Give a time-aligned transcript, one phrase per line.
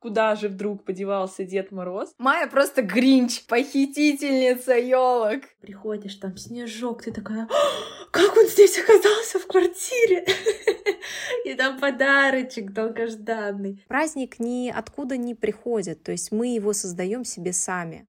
[0.00, 2.14] Куда же вдруг подевался Дед Мороз?
[2.16, 5.42] Майя просто гринч, похитительница елок.
[5.60, 10.24] Приходишь, там снежок, ты такая, «А, как он здесь оказался в квартире?
[11.44, 13.84] И там подарочек долгожданный.
[13.88, 18.06] Праздник ни откуда не приходит, то есть мы его создаем себе сами.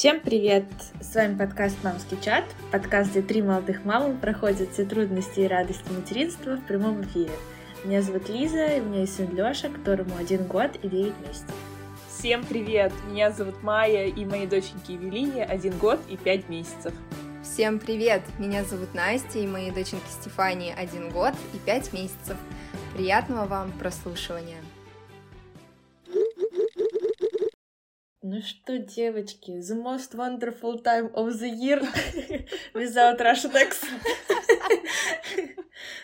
[0.00, 0.64] Всем привет!
[1.02, 5.92] С вами подкаст «Мамский чат», подкаст, где три молодых мамы проходят все трудности и радости
[5.92, 7.32] материнства в прямом эфире.
[7.84, 11.54] Меня зовут Лиза, и у меня есть сын Лёша, которому один год и девять месяцев.
[12.08, 12.94] Всем привет!
[13.10, 16.94] Меня зовут Майя, и моей доченьке Евелине один год и пять месяцев.
[17.42, 18.22] Всем привет!
[18.38, 22.38] Меня зовут Настя, и моей доченьке Стефании один год и пять месяцев.
[22.94, 24.62] Приятного вам прослушивания!
[28.22, 31.80] Ну что, девочки, the most wonderful time of the year
[32.74, 34.02] without Russian accent.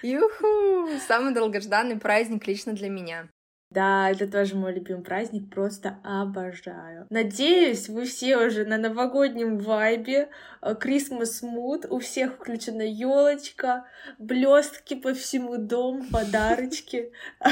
[0.02, 0.98] Юху!
[1.06, 3.28] Самый долгожданный праздник лично для меня.
[3.70, 7.06] Да, это тоже мой любимый праздник, просто обожаю.
[7.10, 10.28] Надеюсь, вы все уже на новогоднем вайбе,
[10.62, 13.84] Christmas mood, у всех включена елочка,
[14.18, 17.10] блестки по всему дому, подарочки.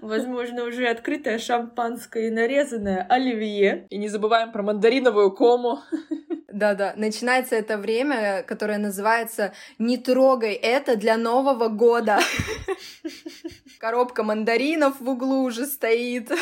[0.00, 3.86] Возможно, уже открытое шампанское и нарезанное оливье.
[3.90, 5.80] И не забываем про мандариновую кому.
[6.48, 12.18] Да-да, начинается это время, которое называется «Не трогай это для Нового года».
[13.86, 16.32] Коробка мандаринов в углу уже стоит.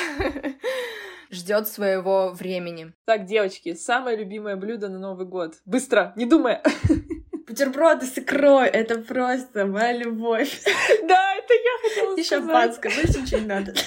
[1.31, 2.95] Ждет своего времени.
[3.05, 5.57] Так, девочки, самое любимое блюдо на Новый год.
[5.67, 6.63] Быстро, не думая.
[7.47, 10.63] Бутерброды с икрой— это просто моя любовь.
[11.07, 11.34] Да,
[11.83, 13.75] я хотела И шампанское, больше ничего не надо.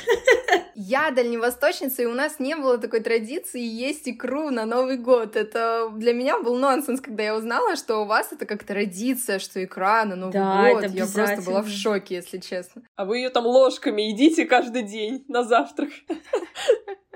[0.79, 5.35] Я дальневосточница, и у нас не было такой традиции есть икру на Новый год.
[5.35, 9.63] Это для меня был нонсенс, когда я узнала, что у вас это как традиция, что
[9.63, 10.85] икра на Новый Да, год.
[10.91, 12.83] Я просто была в шоке, если честно.
[12.95, 15.89] А вы ее там ложками едите каждый день на завтрак.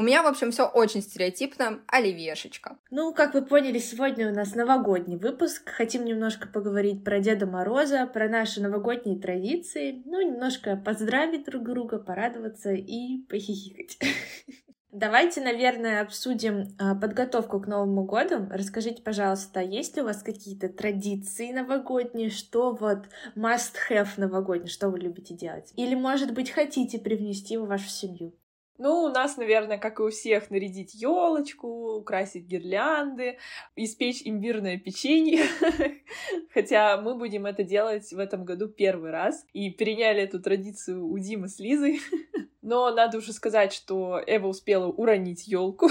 [0.00, 1.80] У меня, в общем, все очень стереотипно.
[1.86, 2.78] Оливьешечка.
[2.90, 5.68] Ну, как вы поняли, сегодня у нас новогодний выпуск.
[5.68, 11.98] Хотим немножко поговорить про Деда Мороза, про наши новогодние традиции, ну, немножко поздравить друг друга,
[11.98, 13.98] порадоваться и похихикать.
[14.90, 18.46] Давайте, наверное, обсудим а, подготовку к Новому году.
[18.50, 22.30] Расскажите, пожалуйста, есть ли у вас какие-то традиции новогодние?
[22.30, 23.00] Что вот
[23.36, 24.70] must-have новогодний?
[24.70, 25.74] Что вы любите делать?
[25.76, 28.32] Или, может быть, хотите привнести в вашу семью?
[28.82, 33.36] Ну, у нас, наверное, как и у всех, нарядить елочку, украсить гирлянды,
[33.76, 35.44] испечь имбирное печенье.
[36.54, 41.18] Хотя мы будем это делать в этом году первый раз и переняли эту традицию у
[41.18, 42.00] Димы с Лизой.
[42.62, 45.90] Но надо уже сказать, что Эва успела уронить елку.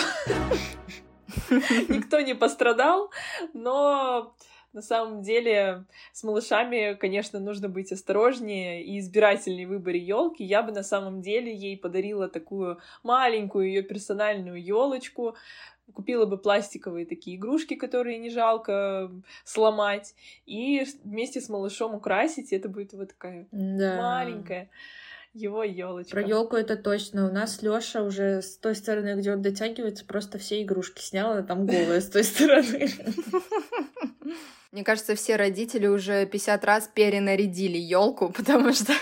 [1.52, 3.12] Никто не пострадал,
[3.54, 4.34] но
[4.74, 10.44] на самом деле с малышами, конечно, нужно быть осторожнее и избирательнее в выборе елки.
[10.44, 15.36] Я бы на самом деле ей подарила такую маленькую ее персональную елочку.
[15.94, 19.12] Купила бы пластиковые такие игрушки, которые не жалко
[19.44, 20.14] сломать,
[20.46, 22.54] и вместе с малышом украсить.
[22.54, 23.98] Это будет вот такая Да.
[23.98, 24.70] маленькая
[25.34, 26.12] его елочка.
[26.12, 27.28] Про елку это точно.
[27.28, 31.44] У нас Лёша уже с той стороны, где он дотягивается, просто все игрушки снял, она
[31.44, 32.90] там голая с той стороны.
[34.72, 38.94] Мне кажется, все родители уже 50 раз перенарядили елку, потому что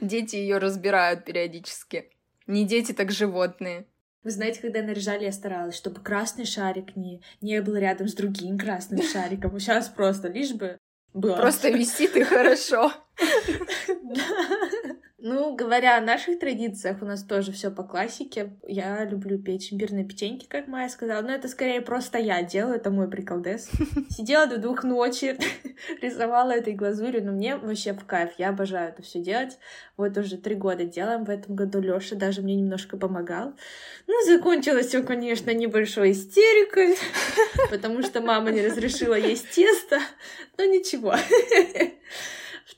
[0.00, 2.10] дети ее разбирают периодически.
[2.46, 3.86] Не дети, так животные.
[4.22, 8.58] Вы знаете, когда наряжали, я старалась, чтобы красный шарик не, не был рядом с другим
[8.58, 9.58] красным шариком.
[9.60, 10.78] Сейчас просто лишь бы
[11.14, 11.36] было.
[11.36, 12.92] Просто висит и хорошо.
[15.18, 18.54] Ну, говоря о наших традициях, у нас тоже все по классике.
[18.68, 21.22] Я люблю печь имбирные печеньки, как Майя сказала.
[21.22, 23.70] Но это скорее просто я делаю, это мой приколдес.
[24.10, 25.38] Сидела до двух ночи,
[26.02, 28.32] рисовала этой глазурью, но мне вообще в кайф.
[28.36, 29.58] Я обожаю это все делать.
[29.96, 31.24] Вот уже три года делаем.
[31.24, 33.54] В этом году Лёша даже мне немножко помогал.
[34.06, 36.94] Ну, закончилось все, конечно, небольшой истерикой,
[37.70, 39.98] потому что мама не разрешила есть тесто.
[40.58, 41.14] Но ничего.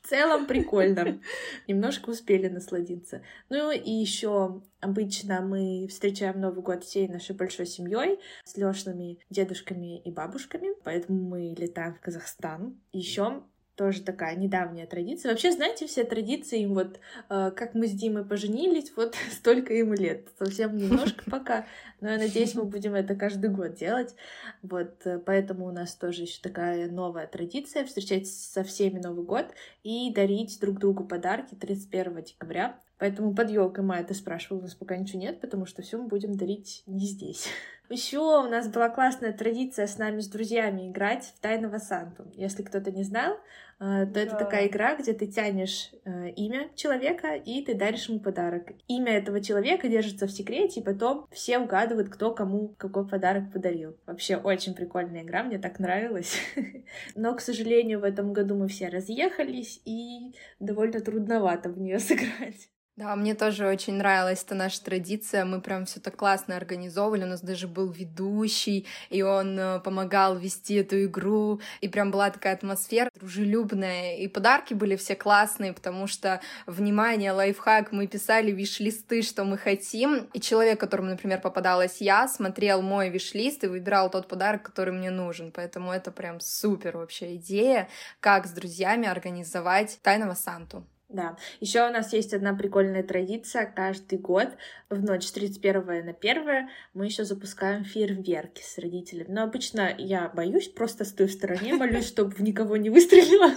[0.08, 1.20] В целом прикольно.
[1.66, 3.20] Немножко успели насладиться.
[3.50, 10.00] Ну и еще обычно мы встречаем Новый год всей нашей большой семьей с Лешными дедушками
[10.00, 12.81] и бабушками, поэтому мы летаем в Казахстан.
[12.90, 13.43] Еще
[13.79, 15.31] тоже такая недавняя традиция.
[15.31, 16.99] Вообще, знаете, все традиции, им вот
[17.31, 20.29] э, как мы с Димой поженились, вот столько ему лет.
[20.37, 21.65] Совсем немножко пока,
[22.01, 24.17] но я надеюсь, мы будем это каждый год делать.
[24.63, 29.47] Вот, э, поэтому у нас тоже еще такая новая традиция встречать со всеми Новый год
[29.85, 32.81] и дарить друг другу подарки 31 декабря.
[32.99, 36.09] Поэтому под елкой Майя ты спрашивала, у нас пока ничего нет, потому что все мы
[36.09, 37.49] будем дарить не здесь.
[37.89, 42.27] Еще у нас была классная традиция с нами, с друзьями, играть в Тайного Санту.
[42.35, 43.39] Если кто-то не знал,
[43.79, 44.21] то да.
[44.23, 48.73] это такая игра, где ты тянешь э, имя человека, и ты даришь ему подарок.
[48.89, 53.97] Имя этого человека держится в секрете, и потом все угадывают, кто кому какой подарок подарил.
[54.07, 56.39] Вообще очень прикольная игра, мне так нравилось.
[57.15, 62.69] Но, к сожалению, в этом году мы все разъехались, и довольно трудновато в нее сыграть.
[62.99, 65.45] Да, мне тоже очень нравилась эта наша традиция.
[65.45, 67.23] Мы прям все так классно организовывали.
[67.23, 71.61] У нас даже был ведущий, и он э, помогал вести эту игру.
[71.81, 74.17] И прям была такая атмосфера дружелюбная.
[74.17, 80.29] И подарки были все классные, потому что, внимание, лайфхак, мы писали виш-листы, что мы хотим.
[80.33, 85.12] И человек, которому, например, попадалась я, смотрел мой виш-лист и выбирал тот подарок, который мне
[85.12, 85.53] нужен.
[85.53, 90.85] Поэтому это прям супер вообще идея, как с друзьями организовать тайного Санту.
[91.08, 91.38] Да.
[91.60, 93.64] Еще у нас есть одна прикольная традиция.
[93.64, 94.49] Каждый год
[94.90, 99.28] в ночь с 31 на 1 мы еще запускаем фейерверки с родителями.
[99.31, 103.55] Но обычно я боюсь, просто стою в стороне, молюсь, чтобы в никого не выстрелило.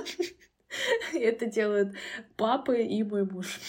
[1.13, 1.93] Это делают
[2.37, 3.59] папы и мой муж.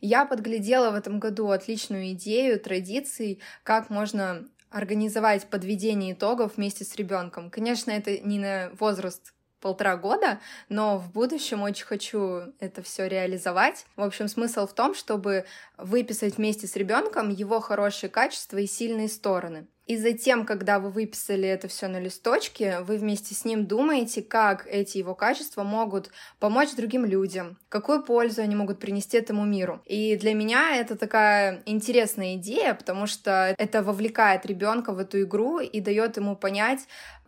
[0.00, 6.96] Я подглядела в этом году отличную идею традиций, как можно организовать подведение итогов вместе с
[6.96, 7.50] ребенком.
[7.50, 9.33] Конечно, это не на возраст
[9.64, 13.86] полтора года, но в будущем очень хочу это все реализовать.
[13.96, 15.46] В общем, смысл в том, чтобы
[15.78, 19.66] выписать вместе с ребенком его хорошие качества и сильные стороны.
[19.86, 24.66] И затем, когда вы выписали это все на листочке, вы вместе с ним думаете, как
[24.66, 29.82] эти его качества могут помочь другим людям, какую пользу они могут принести этому миру.
[29.84, 35.60] И для меня это такая интересная идея, потому что это вовлекает ребенка в эту игру
[35.60, 36.80] и дает ему понять,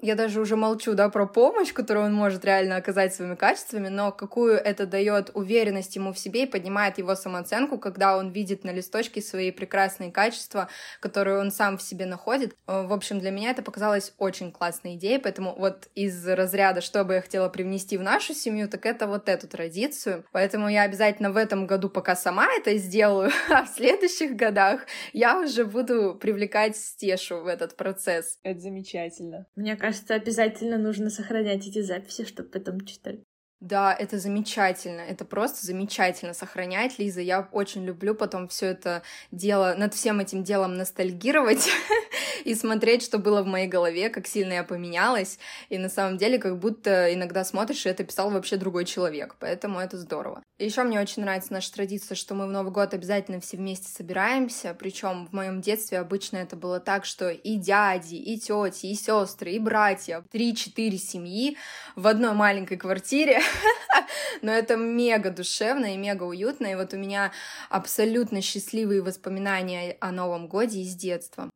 [0.03, 4.13] я даже уже молчу, да, про помощь, которую он может реально оказать своими качествами, но
[4.13, 8.73] какую это дает уверенность ему в себе и поднимает его самооценку, когда он видит на
[8.73, 10.69] листочке свои прекрасные качества,
[11.01, 12.46] которые он сам в себе находит.
[12.67, 17.15] В общем, для меня это показалось очень классной идеей, поэтому вот из разряда, что бы
[17.15, 20.25] я хотела привнести в нашу семью, так это вот эту традицию.
[20.33, 25.41] Поэтому я обязательно в этом году пока сама это сделаю, а в следующих годах я
[25.41, 28.39] уже буду привлекать Стешу в этот процесс.
[28.43, 29.47] Это замечательно.
[29.57, 33.21] Мне кажется, обязательно нужно сохранять эти записи, чтобы потом читать.
[33.61, 37.23] Да, это замечательно, это просто замечательно сохранять, Лиза.
[37.23, 41.67] Я очень люблю потом все это дело, над всем этим делом ностальгировать
[42.45, 45.39] и смотреть, что было в моей голове, как сильно я поменялась.
[45.71, 49.37] И на самом деле, как будто иногда смотришь, и это писал вообще другой человек.
[49.41, 50.43] Поэтому это здорово.
[50.59, 54.77] Еще мне очень нравится наша традиция, что мы в Новый год обязательно все вместе собираемся.
[54.79, 59.53] Причем в моем детстве обычно это было так, что и дяди, и тети, и сестры,
[59.53, 61.57] и братья, три-четыре семьи
[61.95, 63.41] в одной маленькой квартире
[64.43, 67.33] но это мега душевно и мега уютно, и вот у меня
[67.69, 71.51] абсолютно счастливые воспоминания о Новом Годе из детства.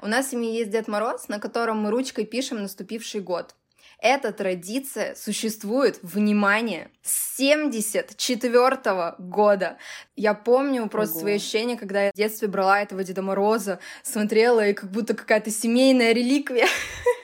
[0.00, 3.54] У нас в семье есть Дед Мороз, на котором мы ручкой пишем наступивший год.
[3.98, 9.78] Эта традиция существует, внимание, с 74 -го года.
[10.16, 11.20] Я помню просто Ого.
[11.20, 15.50] свои ощущения, когда я в детстве брала этого Деда Мороза, смотрела, и как будто какая-то
[15.50, 16.66] семейная реликвия.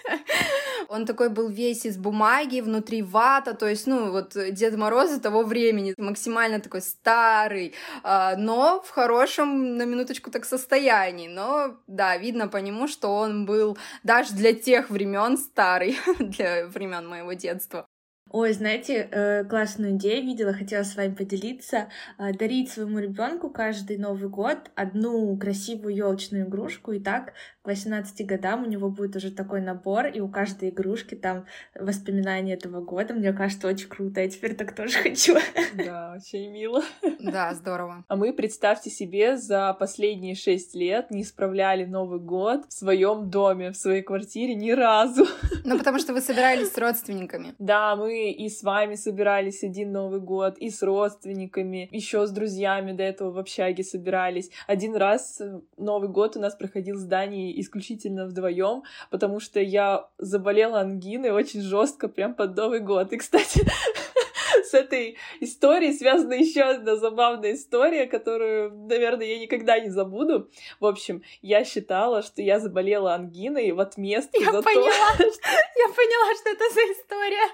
[0.93, 5.43] Он такой был весь из бумаги, внутри вата, то есть, ну, вот Дед Мороз того
[5.43, 7.73] времени, максимально такой старый,
[8.03, 11.29] а, но в хорошем, на минуточку так, состоянии.
[11.29, 17.09] Но, да, видно по нему, что он был даже для тех времен старый, для времен
[17.09, 17.87] моего детства.
[18.33, 21.89] Ой, знаете, э, классную идею видела, хотела с вами поделиться.
[22.19, 28.27] Э, дарить своему ребенку каждый Новый год одну красивую елочную игрушку, и так к 18
[28.27, 31.45] годам у него будет уже такой набор, и у каждой игрушки там
[31.79, 33.13] воспоминания этого года.
[33.13, 34.23] Мне кажется, очень круто.
[34.23, 35.37] Я теперь так тоже хочу.
[35.75, 36.83] Да, очень мило.
[37.21, 38.05] Да, здорово.
[38.09, 43.73] А мы, представьте себе, за последние шесть лет не справляли Новый год в своем доме,
[43.73, 45.27] в своей квартире ни разу.
[45.65, 47.55] Ну, потому что вы собирались с родственниками.
[47.59, 52.93] Да, мы и с вами собирались один Новый год, и с родственниками, еще с друзьями
[52.93, 54.51] до этого в общаге собирались.
[54.67, 55.41] Один раз
[55.77, 61.61] Новый год у нас проходил в здании исключительно вдвоем, потому что я заболела ангиной очень
[61.63, 63.13] жестко прям под Новый год.
[63.13, 63.67] И, кстати,
[64.73, 70.51] с этой историей связана еще одна забавная история, которую, наверное, я никогда не забуду.
[70.81, 75.25] В общем, я считала, что я заболела ангиной в отместку я за поняла, то...
[75.25, 77.49] Я поняла, что это за история.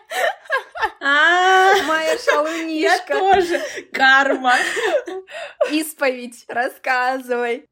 [1.00, 2.16] А, Моя
[3.08, 3.60] Я тоже.
[3.92, 4.54] Карма.
[5.70, 6.44] Исповедь.
[6.48, 7.66] Рассказывай.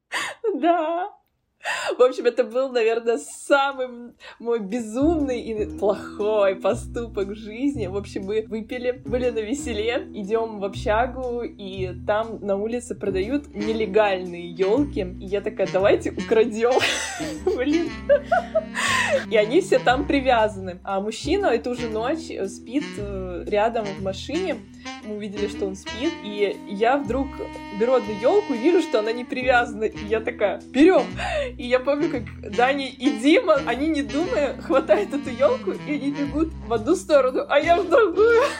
[0.55, 1.09] Да.
[1.97, 7.87] В общем, это был, наверное, самый мой безумный и плохой поступок в жизни.
[7.87, 13.53] В общем, мы выпили, были на веселе, идем в общагу, и там на улице продают
[13.53, 15.01] нелегальные елки.
[15.19, 16.73] И я такая, давайте украдем.
[17.57, 17.89] Блин.
[19.29, 20.79] И они все там привязаны.
[20.83, 24.57] А мужчина эту же ночь спит э, рядом в машине.
[25.03, 26.13] Мы увидели, что он спит.
[26.23, 27.27] И я вдруг
[27.79, 29.85] беру одну елку и вижу, что она не привязана.
[29.85, 31.05] И я такая, берем.
[31.57, 36.11] И я помню, как Дани и Дима, они не думая, хватают эту елку и они
[36.11, 38.41] бегут в одну сторону, а я в другую.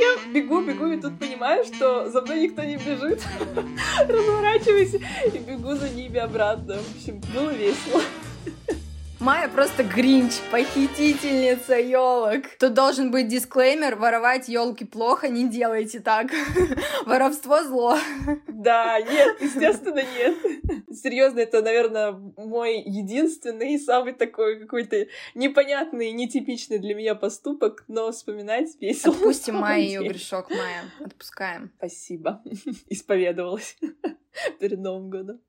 [0.00, 3.22] Я бегу, бегу, и тут понимаю, что за мной никто не бежит.
[4.08, 4.94] Разворачиваюсь
[5.32, 6.74] и бегу за ними обратно.
[6.74, 8.02] В общем, было весело.
[9.24, 12.42] Майя просто гринч, похитительница елок.
[12.58, 16.26] Тут должен быть дисклеймер: воровать елки плохо, не делайте так.
[17.06, 17.96] Воровство зло.
[18.48, 20.36] Да, нет, естественно, нет.
[20.92, 28.12] Серьезно, это, наверное, мой единственный и самый такой какой-то непонятный, нетипичный для меня поступок, но
[28.12, 29.14] вспоминать весело.
[29.14, 30.84] Отпустим Майя ее грешок, Майя.
[31.00, 31.72] Отпускаем.
[31.78, 32.42] Спасибо.
[32.90, 33.78] Исповедовалась
[34.60, 35.40] перед Новым годом.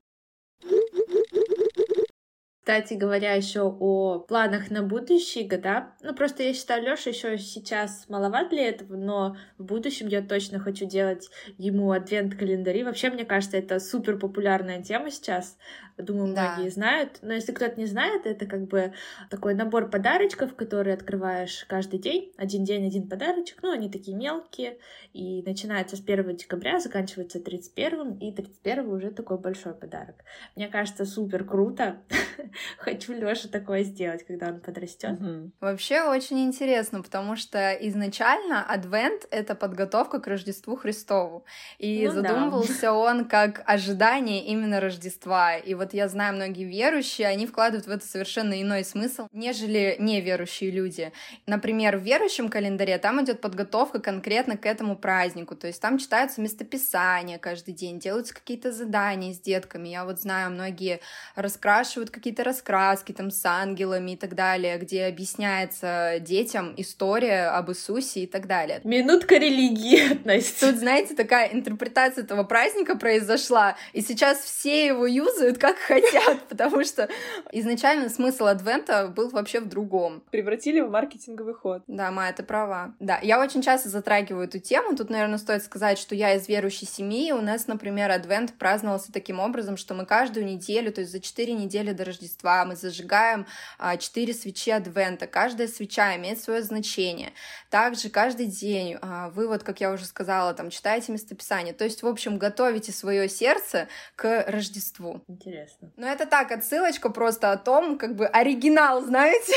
[2.66, 5.92] Кстати говоря, еще о планах на будущие года.
[6.02, 10.58] Ну, просто я считаю, Леша еще сейчас маловат для этого, но в будущем я точно
[10.58, 12.82] хочу делать ему адвент-календари.
[12.82, 15.56] Вообще, мне кажется, это супер популярная тема сейчас.
[15.96, 16.54] Думаю, Да.
[16.56, 17.20] многие знают.
[17.22, 18.92] Но если кто-то не знает, это как бы
[19.30, 22.32] такой набор подарочков, которые открываешь каждый день.
[22.36, 23.60] Один день, один подарочек.
[23.62, 24.78] Ну, они такие мелкие.
[25.12, 30.16] И начинается с 1 декабря, заканчивается 31, и 31 уже такой большой подарок.
[30.56, 32.02] Мне кажется, супер круто.
[32.78, 35.20] Хочу Лёше такое сделать, когда он подрастет.
[35.20, 35.52] Мгм.
[35.60, 41.44] Вообще очень интересно, потому что изначально адвент— это подготовка к Рождеству Христову.
[41.78, 42.22] И Ну да.
[42.22, 45.56] задумывался он как ожидание именно Рождества.
[45.56, 50.70] И вот я знаю, многие верующие, они вкладывают в это совершенно иной смысл, нежели неверующие
[50.70, 51.12] люди.
[51.46, 55.56] Например, в верующем календаре там идет подготовка конкретно к этому празднику.
[55.56, 59.88] То есть там читаются местописания каждый день, делаются какие-то задания с детками.
[59.88, 61.00] Я вот знаю, многие
[61.34, 68.20] раскрашивают какие-то раскраски там с ангелами и так далее, где объясняется детям история об Иисусе
[68.20, 68.80] и так далее.
[68.84, 70.70] Минутка религии относится.
[70.70, 76.84] Тут, знаете, такая интерпретация этого праздника произошла, и сейчас все его юзают как хотят, потому
[76.84, 77.08] что
[77.52, 80.22] изначально смысл адвента был вообще в другом.
[80.30, 81.82] Превратили в маркетинговый ход.
[81.86, 82.94] Да, Майя, ты права.
[83.00, 84.96] Да, я очень часто затрагиваю эту тему.
[84.96, 87.32] Тут, наверное, стоит сказать, что я из верующей семьи.
[87.32, 91.52] У нас, например, адвент праздновался таким образом, что мы каждую неделю, то есть за 4
[91.52, 93.46] недели до Рождества, мы зажигаем
[93.78, 95.26] а, 4 свечи адвента.
[95.26, 97.32] Каждая свеча имеет свое значение.
[97.70, 101.74] Также каждый день а, вы, вот, как я уже сказала, там читаете местописание.
[101.74, 105.22] То есть, в общем, готовите свое сердце к Рождеству.
[105.28, 105.90] Интересно.
[105.96, 109.54] Ну, это так, отсылочка просто о том, как бы оригинал, знаете?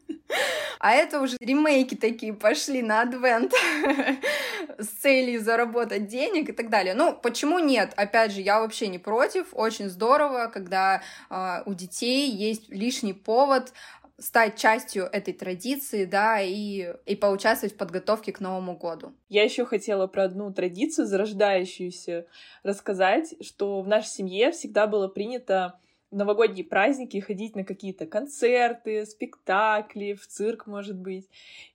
[0.78, 3.52] А это уже ремейки такие пошли на адвент
[4.78, 6.94] с целью заработать денег и так далее.
[6.94, 7.92] Ну, почему нет?
[7.96, 9.48] Опять же, я вообще не против.
[9.52, 13.74] Очень здорово, когда э, у детей есть лишний повод
[14.20, 19.14] стать частью этой традиции, да, и, и поучаствовать в подготовке к Новому году.
[19.28, 22.26] Я еще хотела про одну традицию, зарождающуюся,
[22.62, 25.78] рассказать, что в нашей семье всегда было принято
[26.10, 31.28] новогодние праздники ходить на какие-то концерты, спектакли, в цирк, может быть.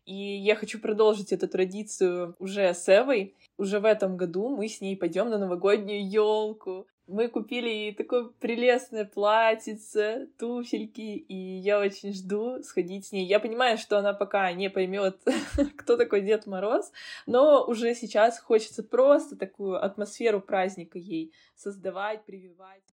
[0.06, 3.36] И я хочу продолжить эту традицию уже с Эвой.
[3.58, 6.88] Уже в этом году мы с ней пойдем на новогоднюю елку.
[7.08, 13.28] Мы купили ей такое прелестное платьице, туфельки, и я очень жду сходить с ней.
[13.28, 15.20] Я понимаю, что она пока не поймет,
[15.78, 16.92] кто такой Дед Мороз,
[17.28, 22.95] но уже сейчас хочется просто такую атмосферу праздника ей создавать, прививать.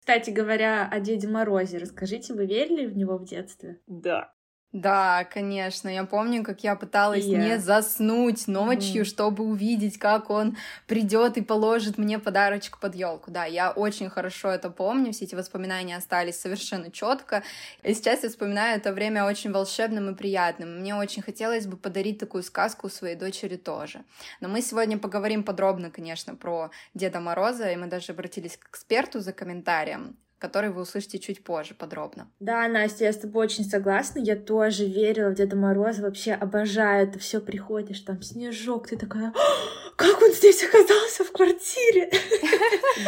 [0.00, 3.80] Кстати говоря, о Деде Морозе, расскажите, вы верили в него в детстве?
[3.86, 4.32] Да.
[4.72, 5.88] Да, конечно.
[5.88, 7.38] Я помню, как я пыталась я.
[7.38, 9.04] не заснуть ночью, Мгм.
[9.04, 13.32] чтобы увидеть, как он придет и положит мне подарочек под елку.
[13.32, 15.12] Да, я очень хорошо это помню.
[15.12, 17.42] Все эти воспоминания остались совершенно четко.
[17.82, 20.78] И сейчас я вспоминаю это время очень волшебным и приятным.
[20.80, 24.04] Мне очень хотелось бы подарить такую сказку своей дочери тоже.
[24.40, 29.18] Но мы сегодня поговорим подробно, конечно, про Деда Мороза, и мы даже обратились к эксперту
[29.18, 32.30] за комментарием который вы услышите чуть позже подробно.
[32.40, 34.18] Да, Настя, я с тобой очень согласна.
[34.20, 37.40] Я тоже верила в Деда Мороза, вообще обожаю это все.
[37.40, 42.10] Приходишь, там снежок, ты такая, «А, как он здесь оказался в квартире?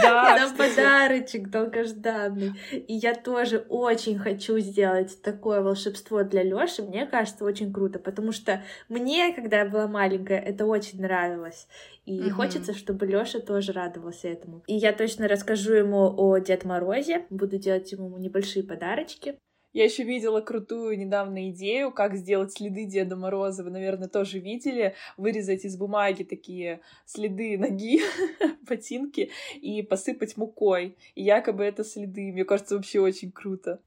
[0.02, 2.52] Да, нам подарочек долгожданный.
[2.70, 6.82] И я тоже очень хочу сделать такое волшебство для Лёши.
[6.82, 11.66] Мне кажется, очень круто, потому что мне, когда я была маленькая, это очень нравилось.
[12.04, 12.30] И угу.
[12.30, 14.62] хочется, чтобы Лёша тоже радовался этому.
[14.66, 19.38] И я точно расскажу ему о Дед Морозе, буду делать ему небольшие подарочки.
[19.72, 23.64] Я еще видела крутую недавно идею, как сделать следы Деда Мороза.
[23.64, 24.94] Вы, наверное, тоже видели.
[25.16, 28.00] Вырезать из бумаги такие следы ноги,
[28.68, 29.30] ботинки
[29.62, 30.98] и посыпать мукой.
[31.14, 32.32] И якобы это следы.
[32.32, 33.80] Мне кажется, вообще очень круто.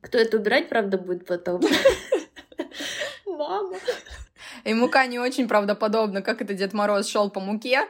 [0.00, 1.60] Кто это убирать, правда, будет потом?
[3.26, 3.76] Мама.
[4.62, 7.80] И мука не очень правдоподобна, как это Дед Мороз шел по муке.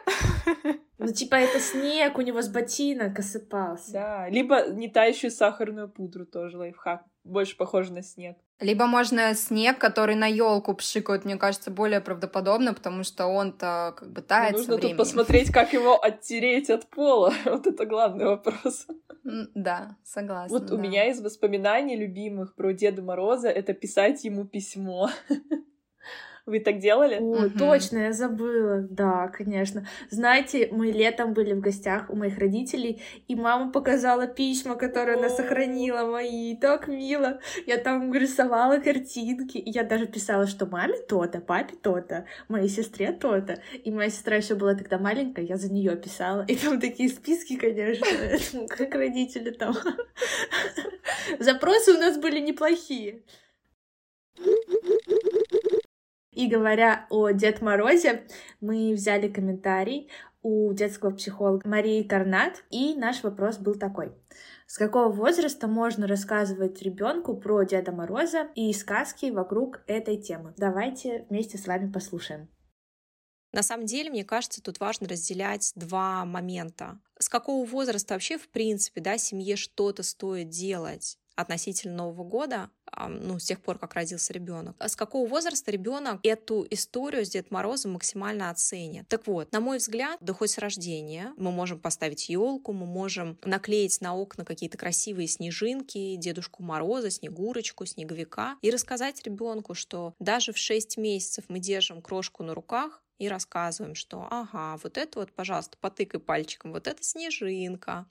[0.98, 3.92] Ну, типа, это снег у него с ботинок осыпался.
[3.92, 7.04] Да, либо не тающую сахарную пудру тоже лайфхак.
[7.24, 8.36] Больше похоже на снег.
[8.60, 14.12] Либо можно снег, который на елку пшикают, мне кажется, более правдоподобно, потому что он-то как
[14.12, 17.32] бы тает ну, Нужно тут посмотреть, как его оттереть от пола.
[17.44, 18.86] Вот это главный вопрос.
[19.24, 20.56] Да, согласна.
[20.56, 25.10] Вот у меня из воспоминаний любимых про Деда Мороза это писать ему письмо.
[26.46, 27.16] Вы так делали?
[27.16, 27.58] О, угу.
[27.58, 28.86] точно, я забыла.
[28.90, 29.86] Да, конечно.
[30.10, 35.30] Знаете, мы летом были в гостях у моих родителей, и мама показала письма, которые она
[35.30, 36.54] сохранила мои.
[36.56, 37.40] Так мило.
[37.66, 43.12] Я там рисовала картинки, и я даже писала, что маме то-то, папе то-то, моей сестре
[43.12, 43.62] то-то.
[43.82, 46.44] И моя сестра еще была тогда маленькая, я за нее писала.
[46.46, 48.06] И там такие списки, конечно,
[48.68, 49.74] как родители там.
[51.38, 53.22] Запросы у нас были неплохие.
[56.34, 58.24] И говоря о Дед Морозе,
[58.60, 60.10] мы взяли комментарий
[60.42, 64.12] у детского психолога Марии Карнат, и наш вопрос был такой.
[64.66, 70.52] С какого возраста можно рассказывать ребенку про Деда Мороза и сказки вокруг этой темы?
[70.56, 72.48] Давайте вместе с вами послушаем.
[73.52, 76.98] На самом деле, мне кажется, тут важно разделять два момента.
[77.18, 81.18] С какого возраста вообще, в принципе, да, семье что-то стоит делать?
[81.36, 82.70] Относительно Нового года,
[83.08, 84.76] ну, с тех пор, как родился ребенок.
[84.78, 89.08] А с какого возраста ребенок эту историю с Дед Морозом максимально оценит?
[89.08, 93.38] Так вот, на мой взгляд, да хоть с рождения мы можем поставить елку, мы можем
[93.44, 100.52] наклеить на окна какие-то красивые снежинки, Дедушку Мороза, Снегурочку, Снеговика и рассказать ребенку, что даже
[100.52, 105.32] в 6 месяцев мы держим крошку на руках, и рассказываем, что ага, вот это вот,
[105.32, 108.06] пожалуйста, потыкай пальчиком, вот это снежинка,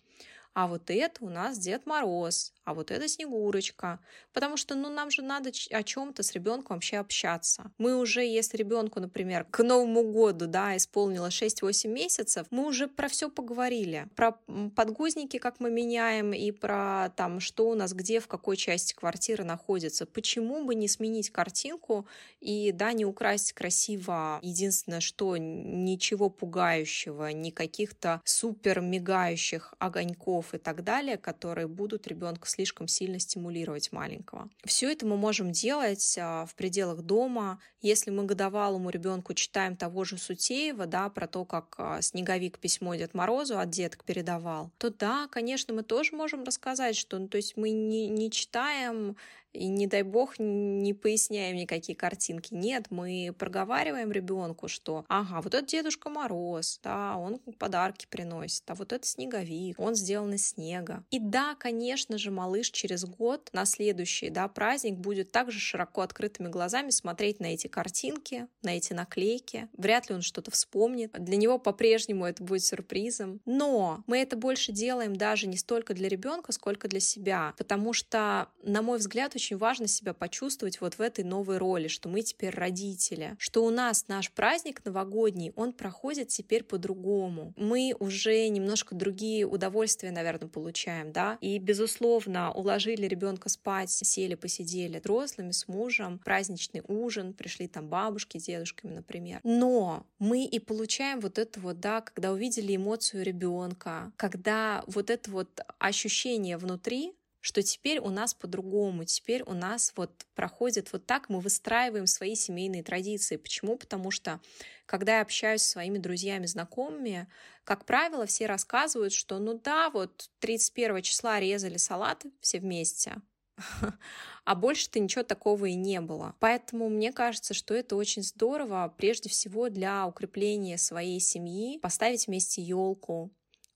[0.53, 3.99] а вот это у нас Дед Мороз, а вот это Снегурочка.
[4.33, 7.71] Потому что, ну, нам же надо о чем-то с ребенком вообще общаться.
[7.77, 13.07] Мы уже, если ребенку, например, к Новому году, да, исполнилось 6-8 месяцев, мы уже про
[13.07, 14.07] все поговорили.
[14.15, 14.37] Про
[14.75, 19.43] подгузники, как мы меняем, и про там, что у нас где, в какой части квартиры
[19.43, 20.05] находится.
[20.05, 22.07] Почему бы не сменить картинку
[22.39, 24.39] и, да, не украсть красиво.
[24.41, 32.47] Единственное, что ничего пугающего, ни каких-то супер мигающих огоньков и так далее, которые будут ребенка
[32.47, 34.49] слишком сильно стимулировать маленького.
[34.65, 37.59] Все это мы можем делать а, в пределах дома.
[37.83, 42.95] Если мы годовалому ребенку читаем того же Сутеева, да, про то, как а, снеговик письмо
[42.95, 47.35] Дед Морозу от деток передавал, то да, конечно, мы тоже можем рассказать, что, ну, то
[47.35, 49.17] есть мы не, не читаем
[49.53, 52.53] и не дай бог не поясняем никакие картинки.
[52.53, 58.75] Нет, мы проговариваем ребенку, что ага, вот это Дедушка Мороз, да, он подарки приносит, а
[58.75, 61.03] вот это снеговик, он сделан из снега.
[61.11, 66.47] И да, конечно же, малыш через год на следующий да, праздник будет также широко открытыми
[66.47, 69.67] глазами смотреть на эти картинки, на эти наклейки.
[69.77, 71.11] Вряд ли он что-то вспомнит.
[71.13, 73.41] Для него по-прежнему это будет сюрпризом.
[73.45, 77.53] Но мы это больше делаем даже не столько для ребенка, сколько для себя.
[77.57, 82.09] Потому что, на мой взгляд, очень важно себя почувствовать вот в этой новой роли, что
[82.09, 87.53] мы теперь родители, что у нас наш праздник новогодний, он проходит теперь по-другому.
[87.57, 94.99] Мы уже немножко другие удовольствия, наверное, получаем, да, и, безусловно, уложили ребенка спать, сели, посидели
[95.23, 99.39] взрослыми с мужем, праздничный ужин, пришли там бабушки дедушками, например.
[99.43, 105.29] Но мы и получаем вот это вот, да, когда увидели эмоцию ребенка, когда вот это
[105.31, 111.27] вот ощущение внутри, что теперь у нас по-другому, теперь у нас вот проходит вот так,
[111.27, 113.35] мы выстраиваем свои семейные традиции.
[113.35, 113.75] Почему?
[113.77, 114.39] Потому что
[114.85, 117.27] когда я общаюсь с своими друзьями, знакомыми,
[117.65, 123.21] как правило, все рассказывают, что ну да, вот 31 числа резали салаты все вместе,
[124.45, 126.35] а больше-то ничего такого и не было.
[126.39, 132.61] Поэтому мне кажется, что это очень здорово, прежде всего для укрепления своей семьи, поставить вместе
[132.61, 133.31] елку,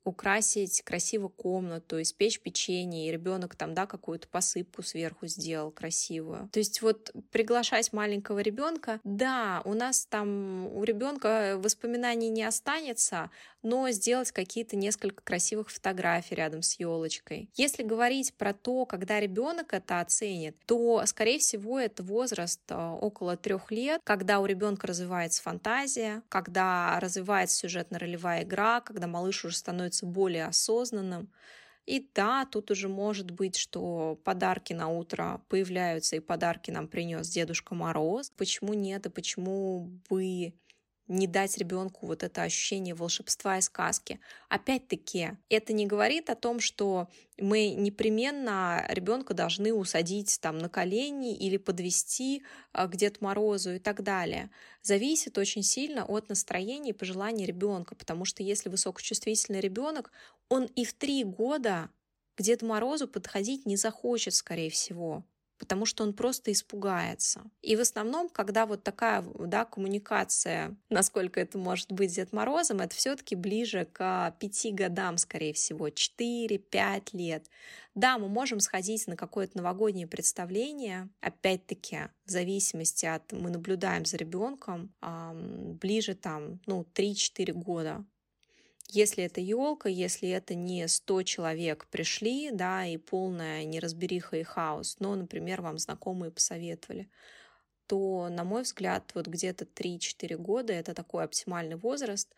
[0.08, 6.50] украсить красиво комнату, испечь печенье, и ребенок там, да, какую-то посыпку сверху сделал красивую.
[6.52, 13.30] То есть вот приглашать маленького ребенка, да, у нас там у ребенка воспоминаний не останется,
[13.68, 17.50] но сделать какие-то несколько красивых фотографий рядом с елочкой.
[17.56, 23.36] Если говорить про то, когда ребенок это оценит, то, скорее всего, это возраст э, около
[23.36, 30.06] трех лет, когда у ребенка развивается фантазия, когда развивается сюжетно-ролевая игра, когда малыш уже становится
[30.06, 31.30] более осознанным.
[31.86, 37.28] И да, тут уже может быть, что подарки на утро появляются, и подарки нам принес
[37.28, 38.32] Дедушка Мороз.
[38.38, 40.54] Почему нет, и почему бы
[41.08, 44.20] не дать ребенку вот это ощущение волшебства и сказки.
[44.50, 51.36] Опять-таки, это не говорит о том, что мы непременно ребенка должны усадить там на колени
[51.36, 52.44] или подвести
[52.74, 54.50] а, к Деду Морозу и так далее.
[54.82, 60.12] Зависит очень сильно от настроения и пожеланий ребенка, потому что если высокочувствительный ребенок,
[60.50, 61.90] он и в три года
[62.36, 65.24] к Деду Морозу подходить не захочет, скорее всего
[65.58, 67.42] потому что он просто испугается.
[67.62, 72.96] И в основном, когда вот такая да, коммуникация, насколько это может быть Дед Морозом, это
[72.96, 77.50] все таки ближе к пяти годам, скорее всего, 4-5 лет.
[77.96, 84.18] Да, мы можем сходить на какое-то новогоднее представление, опять-таки, в зависимости от, мы наблюдаем за
[84.18, 84.94] ребенком,
[85.82, 88.06] ближе там, ну, 3-4 года.
[88.90, 94.98] Если это елка, если это не 100 человек пришли, да, и полная неразбериха и хаос,
[95.00, 97.10] но, например, вам знакомые посоветовали,
[97.88, 102.34] то, на мой взгляд, вот где-то 3-4 года это такой оптимальный возраст,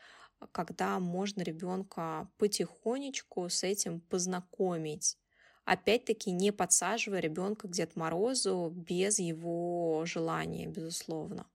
[0.52, 5.18] когда можно ребенка потихонечку с этим познакомить.
[5.66, 11.46] Опять-таки не подсаживая ребенка к Дед Морозу без его желания, безусловно.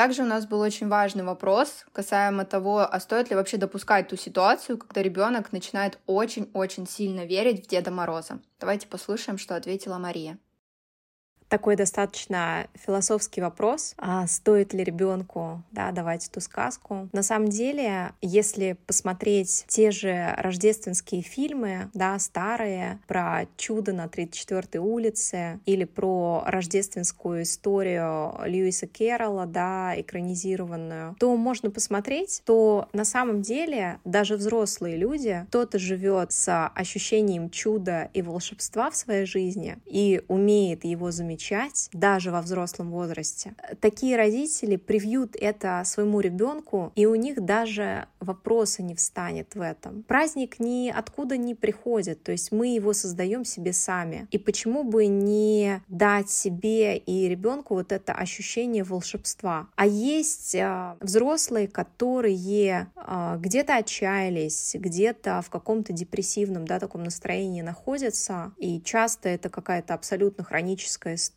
[0.00, 4.16] Также у нас был очень важный вопрос касаемо того, а стоит ли вообще допускать ту
[4.16, 8.40] ситуацию, когда ребенок начинает очень-очень сильно верить в Деда Мороза.
[8.58, 10.38] Давайте послушаем, что ответила Мария
[11.50, 17.08] такой достаточно философский вопрос, а стоит ли ребенку да, давать эту сказку.
[17.12, 24.78] На самом деле, если посмотреть те же рождественские фильмы, да, старые, про чудо на 34-й
[24.78, 33.42] улице или про рождественскую историю Льюиса Керрола, да, экранизированную, то можно посмотреть, то на самом
[33.42, 40.22] деле даже взрослые люди, кто-то живет с ощущением чуда и волшебства в своей жизни и
[40.28, 43.54] умеет его замечать, замечать даже во взрослом возрасте.
[43.80, 50.02] Такие родители привьют это своему ребенку, и у них даже вопроса не встанет в этом.
[50.02, 54.28] Праздник ни откуда не приходит, то есть мы его создаем себе сами.
[54.30, 59.68] И почему бы не дать себе и ребенку вот это ощущение волшебства?
[59.76, 67.62] А есть э, взрослые, которые э, где-то отчаялись, где-то в каком-то депрессивном, да, таком настроении
[67.62, 71.29] находятся, и часто это какая-то абсолютно хроническая история,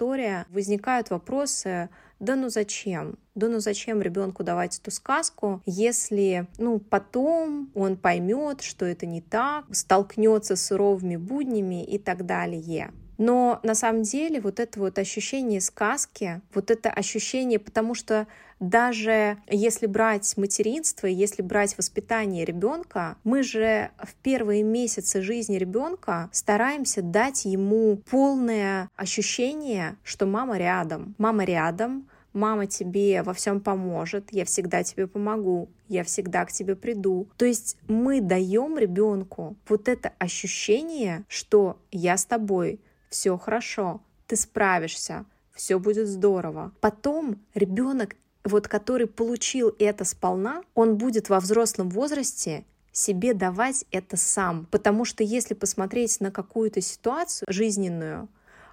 [0.49, 3.17] возникают вопросы, да ну зачем?
[3.36, 9.21] Да ну зачем ребенку давать эту сказку, если, ну, потом он поймет, что это не
[9.21, 12.91] так, столкнется с суровыми буднями и так далее.
[13.23, 18.27] Но на самом деле вот это вот ощущение сказки, вот это ощущение, потому что
[18.59, 26.29] даже если брать материнство, если брать воспитание ребенка, мы же в первые месяцы жизни ребенка
[26.33, 31.15] стараемся дать ему полное ощущение, что мама рядом.
[31.17, 36.75] Мама рядом, мама тебе во всем поможет, я всегда тебе помогу, я всегда к тебе
[36.75, 37.29] приду.
[37.38, 42.81] То есть мы даем ребенку вот это ощущение, что я с тобой,
[43.13, 46.73] все хорошо, ты справишься, все будет здорово.
[46.82, 54.17] Потом ребенок вот который получил это сполна, он будет во взрослом возрасте себе давать это
[54.17, 54.67] сам.
[54.69, 58.28] Потому что если посмотреть на какую-то ситуацию жизненную,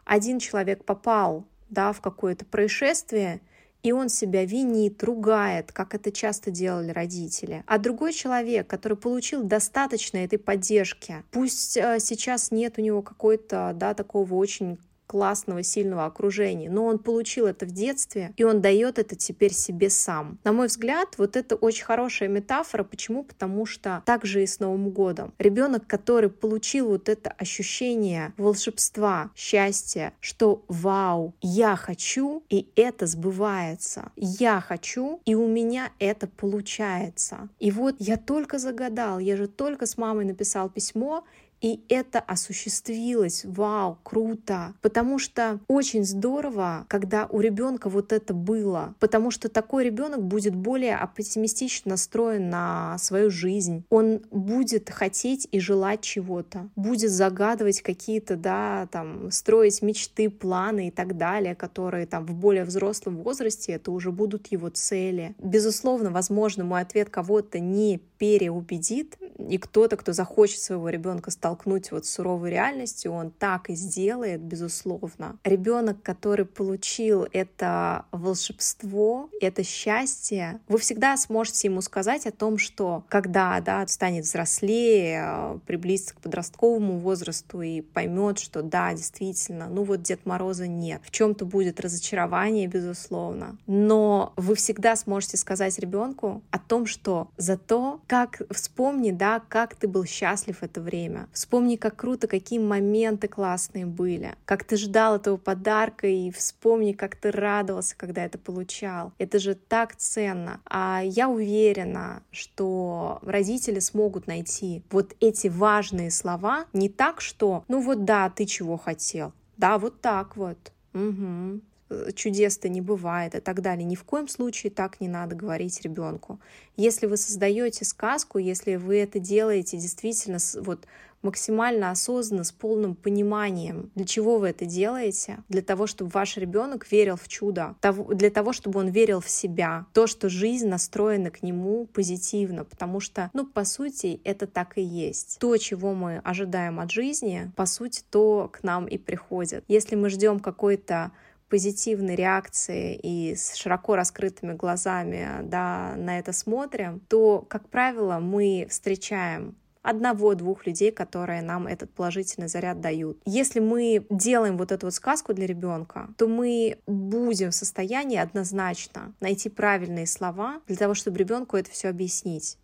[0.04, 3.40] один человек попал да, в какое-то происшествие,
[3.82, 7.64] и он себя винит, ругает, как это часто делали родители.
[7.66, 13.72] А другой человек, который получил достаточно этой поддержки, пусть э, сейчас нет у него какой-то,
[13.74, 14.78] да, такого очень
[15.10, 19.90] классного, сильного окружения, но он получил это в детстве, и он дает это теперь себе
[19.90, 20.38] сам.
[20.44, 22.84] На мой взгляд, вот это очень хорошая метафора.
[22.84, 23.24] Почему?
[23.24, 25.34] Потому что так же и с Новым годом.
[25.40, 34.12] Ребенок, который получил вот это ощущение волшебства, счастья, что вау, я хочу, и это сбывается.
[34.14, 37.48] Я хочу, и у меня это получается.
[37.58, 41.24] И вот я только загадал, я же только с мамой написал письмо,
[41.60, 43.44] И это осуществилось.
[43.44, 44.74] Вау, круто.
[44.80, 48.94] Потому что очень здорово, когда у ребенка вот это было.
[48.98, 53.84] Потому что такой ребенок будет более оптимистично настроен на свою жизнь.
[53.90, 56.68] Он будет хотеть и желать чего-то.
[56.76, 62.64] Будет загадывать какие-то, да, там, строить мечты, планы и так далее, которые там в более
[62.64, 65.34] взрослом возрасте это уже будут его цели.
[65.38, 69.16] Безусловно, возможно, мой ответ кого-то не переубедит,
[69.48, 74.40] и кто-то, кто захочет своего ребенка столкнуть вот с суровой реальностью, он так и сделает,
[74.40, 75.38] безусловно.
[75.44, 83.04] Ребенок, который получил это волшебство, это счастье, вы всегда сможете ему сказать о том, что
[83.08, 90.02] когда да, станет взрослее, приблизится к подростковому возрасту и поймет, что да, действительно, ну вот
[90.02, 91.00] Дед Мороза нет.
[91.04, 93.56] В чем-то будет разочарование, безусловно.
[93.66, 99.86] Но вы всегда сможете сказать ребенку о том, что зато как вспомни, да, как ты
[99.86, 101.28] был счастлив это время.
[101.32, 107.14] Вспомни, как круто, какие моменты классные были, как ты ждал этого подарка и вспомни, как
[107.14, 109.12] ты радовался, когда это получал.
[109.18, 110.60] Это же так ценно.
[110.64, 117.80] А я уверена, что родители смогут найти вот эти важные слова не так, что, ну
[117.80, 120.72] вот да, ты чего хотел, да, вот так вот.
[120.94, 121.60] Угу.
[121.90, 123.84] Э, чудес-то не бывает и так далее.
[123.84, 126.38] Ни в коем случае так не надо говорить ребенку.
[126.76, 130.86] Если вы создаете сказку, если вы это делаете действительно вот
[131.22, 136.90] максимально осознанно, с полным пониманием, для чего вы это делаете, для того, чтобы ваш ребенок
[136.90, 141.42] верил в чудо, для того, чтобы он верил в себя, то, что жизнь настроена к
[141.42, 145.38] нему позитивно, потому что, ну, по сути, это так и есть.
[145.40, 149.64] То, чего мы ожидаем от жизни, по сути, то к нам и приходит.
[149.68, 151.12] Если мы ждем какой-то
[151.50, 158.66] позитивной реакции и с широко раскрытыми глазами да, на это смотрим, то, как правило, мы
[158.70, 163.20] встречаем одного-двух людей, которые нам этот положительный заряд дают.
[163.24, 169.14] Если мы делаем вот эту вот сказку для ребенка, то мы будем в состоянии однозначно
[169.20, 172.58] найти правильные слова для того, чтобы ребенку это все объяснить.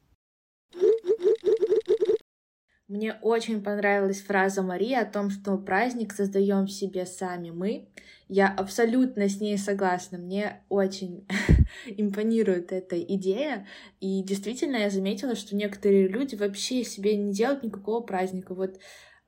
[2.89, 7.89] Мне очень понравилась фраза Марии о том, что праздник создаем себе сами мы.
[8.29, 10.19] Я абсолютно с ней согласна.
[10.19, 11.27] Мне очень
[11.87, 13.67] импонирует эта идея.
[14.01, 18.55] И действительно, я заметила, что некоторые люди вообще себе не делают никакого праздника.
[18.55, 18.79] Вот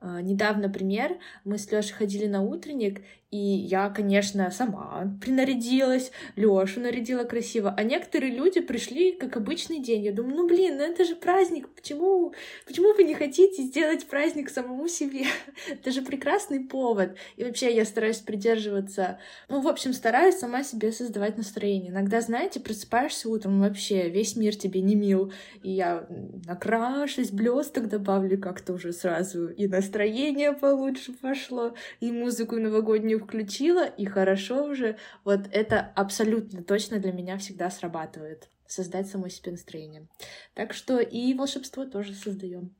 [0.01, 6.79] Uh, недавно пример, мы с Лешей ходили на утренник, и я, конечно, сама принарядилась, Лёшу
[6.79, 10.03] нарядила красиво, а некоторые люди пришли как обычный день.
[10.03, 12.33] Я думаю, ну блин, ну это же праздник, почему,
[12.65, 15.25] почему вы не хотите сделать праздник самому себе?
[15.69, 17.17] это же прекрасный повод.
[17.37, 21.91] И вообще я стараюсь придерживаться, ну, в общем, стараюсь сама себе создавать настроение.
[21.91, 26.07] Иногда, знаете, просыпаешься утром, вообще весь мир тебе не мил, и я
[26.47, 34.05] накрашусь, блесток добавлю как-то уже сразу, и настроение получше пошло, и музыку новогоднюю включила, и
[34.05, 34.97] хорошо уже.
[35.23, 38.49] Вот это абсолютно точно для меня всегда срабатывает.
[38.67, 40.07] Создать самой себе настроение.
[40.53, 42.75] Так что и волшебство тоже создаем.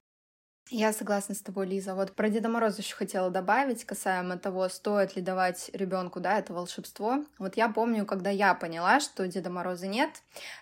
[0.72, 1.96] Я согласна с тобой, Лиза.
[1.96, 6.54] Вот про Деда Мороза еще хотела добавить, касаемо того, стоит ли давать ребенку, да, это
[6.54, 7.24] волшебство.
[7.40, 10.12] Вот я помню, когда я поняла, что Деда Мороза нет,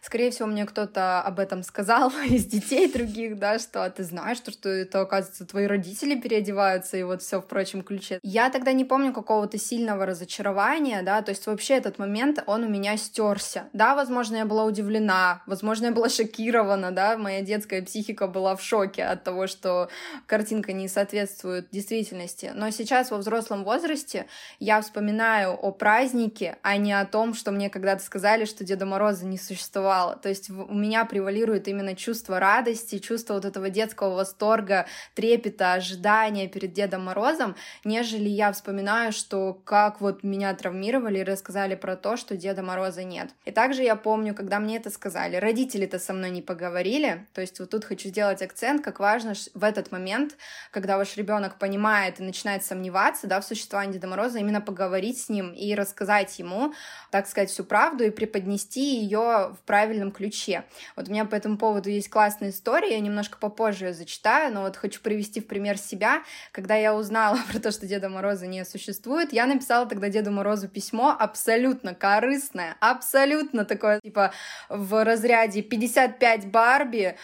[0.02, 4.38] скорее всего, мне кто-то об этом сказал из детей других, да, что «А ты знаешь,
[4.38, 8.20] что, что это, оказывается, твои родители переодеваются, и вот все в прочем ключе.
[8.24, 12.70] Я тогда не помню какого-то сильного разочарования, да, то есть вообще этот момент, он у
[12.70, 13.66] меня стерся.
[13.74, 18.62] Да, возможно, я была удивлена, возможно, я была шокирована, да, моя детская психика была в
[18.64, 19.90] шоке от того, что
[20.26, 22.52] картинка не соответствует действительности.
[22.54, 24.28] Но сейчас во взрослом возрасте
[24.60, 29.26] я вспоминаю о празднике, а не о том, что мне когда-то сказали, что Деда Мороза
[29.26, 30.16] не существовало.
[30.16, 36.48] То есть у меня превалирует именно чувство радости, чувство вот этого детского восторга, трепета, ожидания
[36.48, 42.18] перед Дедом Морозом, нежели я вспоминаю, что как вот меня травмировали и рассказали про то,
[42.18, 43.30] что Деда Мороза нет.
[43.46, 47.60] И также я помню, когда мне это сказали, родители-то со мной не поговорили, то есть
[47.60, 50.38] вот тут хочу сделать акцент, как важно в этот этот момент,
[50.72, 55.30] когда ваш ребенок понимает и начинает сомневаться да, в существовании Деда Мороза, именно поговорить с
[55.30, 56.74] ним и рассказать ему,
[57.12, 60.64] так сказать, всю правду и преподнести ее в правильном ключе.
[60.96, 64.62] Вот у меня по этому поводу есть классная история, я немножко попозже ее зачитаю, но
[64.62, 66.24] вот хочу привести в пример себя.
[66.52, 70.68] Когда я узнала про то, что Деда Мороза не существует, я написала тогда Деду Морозу
[70.68, 74.34] письмо абсолютно корыстное, абсолютно такое, типа,
[74.70, 77.16] в разряде 55 Барби,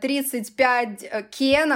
[0.00, 1.22] 35 а,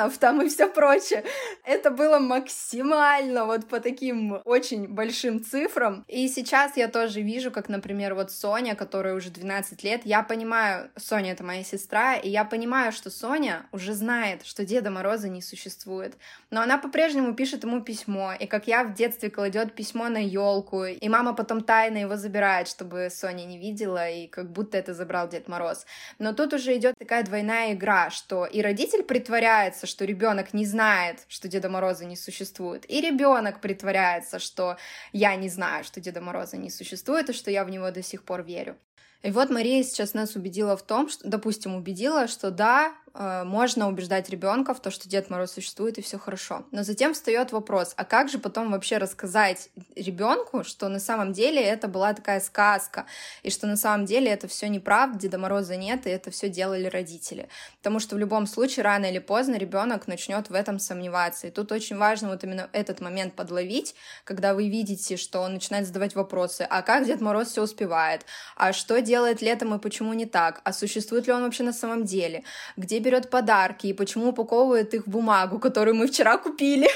[0.06, 1.24] Бананов там и все прочее.
[1.64, 6.04] Это было максимально вот по таким очень большим цифрам.
[6.08, 10.90] И сейчас я тоже вижу, как, например, вот Соня, которая уже 12 лет, я понимаю,
[10.96, 15.42] Соня это моя сестра, и я понимаю, что Соня уже знает, что Деда Мороза не
[15.42, 16.14] существует.
[16.50, 20.84] Но она по-прежнему пишет ему письмо, и как я в детстве кладет письмо на елку,
[20.84, 25.28] и мама потом тайно его забирает, чтобы Соня не видела, и как будто это забрал
[25.28, 25.86] Дед Мороз.
[26.18, 31.24] Но тут уже идет такая двойная игра, что и родитель притворяется, что ребенок не знает,
[31.26, 34.76] что Деда Мороза не существует, и ребенок притворяется, что
[35.14, 38.22] я не знаю, что Деда Мороза не существует, и что я в него до сих
[38.22, 38.76] пор верю.
[39.22, 44.28] И вот Мария сейчас нас убедила в том, что, допустим, убедила, что да, можно убеждать
[44.28, 46.66] ребенка в то, что Дед Мороз существует и все хорошо.
[46.70, 51.62] Но затем встает вопрос, а как же потом вообще рассказать ребенку, что на самом деле
[51.62, 53.06] это была такая сказка,
[53.42, 56.86] и что на самом деле это все неправда, Деда Мороза нет, и это все делали
[56.86, 57.48] родители.
[57.78, 61.46] Потому что в любом случае рано или поздно ребенок начнет в этом сомневаться.
[61.46, 65.86] И тут очень важно вот именно этот момент подловить, когда вы видите, что он начинает
[65.86, 68.26] задавать вопросы, а как Дед Мороз все успевает,
[68.56, 72.04] а что делает летом и почему не так, а существует ли он вообще на самом
[72.04, 72.44] деле,
[72.76, 76.88] где берет подарки и почему упаковывает их в бумагу, которую мы вчера купили.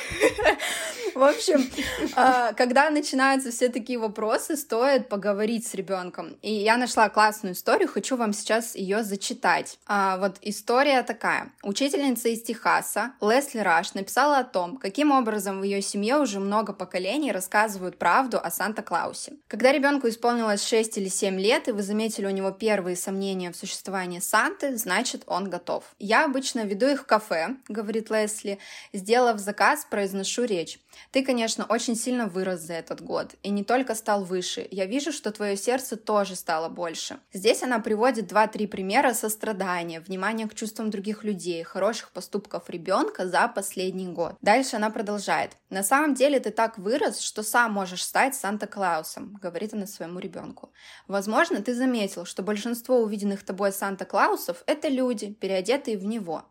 [1.14, 1.68] В общем,
[2.16, 6.36] а, когда начинаются все такие вопросы, стоит поговорить с ребенком.
[6.42, 9.78] И я нашла классную историю, хочу вам сейчас ее зачитать.
[9.86, 11.52] А, вот история такая.
[11.62, 16.72] Учительница из Техаса Лесли Раш написала о том, каким образом в ее семье уже много
[16.72, 19.34] поколений рассказывают правду о Санта-Клаусе.
[19.48, 23.56] Когда ребенку исполнилось 6 или 7 лет, и вы заметили у него первые сомнения в
[23.56, 25.84] существовании Санты, значит, он готов.
[25.98, 28.58] Я обычно веду их в кафе, говорит Лесли,
[28.92, 30.78] сделав заказ, произношу речь.
[31.10, 34.66] Ты, конечно, очень сильно вырос за этот год, и не только стал выше.
[34.70, 37.18] Я вижу, что твое сердце тоже стало больше.
[37.32, 43.48] Здесь она приводит два-три примера сострадания, внимания к чувствам других людей, хороших поступков ребенка за
[43.48, 44.36] последний год.
[44.40, 45.52] Дальше она продолжает.
[45.68, 50.72] На самом деле ты так вырос, что сам можешь стать Санта-Клаусом, говорит она своему ребенку.
[51.06, 56.44] Возможно, ты заметил, что большинство увиденных тобой Санта-Клаусов– это люди, переодетые в него.